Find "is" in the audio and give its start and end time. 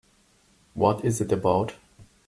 1.05-1.21